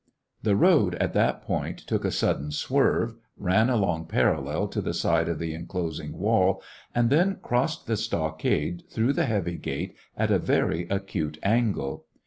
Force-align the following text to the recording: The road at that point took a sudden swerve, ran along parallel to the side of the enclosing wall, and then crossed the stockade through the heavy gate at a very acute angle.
The 0.41 0.55
road 0.55 0.95
at 0.95 1.13
that 1.13 1.43
point 1.43 1.77
took 1.77 2.03
a 2.03 2.09
sudden 2.09 2.49
swerve, 2.51 3.13
ran 3.37 3.69
along 3.69 4.07
parallel 4.07 4.67
to 4.69 4.81
the 4.81 4.95
side 4.95 5.29
of 5.29 5.37
the 5.37 5.53
enclosing 5.53 6.17
wall, 6.17 6.63
and 6.95 7.11
then 7.11 7.37
crossed 7.43 7.85
the 7.85 7.95
stockade 7.97 8.81
through 8.89 9.13
the 9.13 9.25
heavy 9.25 9.57
gate 9.57 9.93
at 10.17 10.31
a 10.31 10.39
very 10.39 10.87
acute 10.89 11.37
angle. 11.43 12.07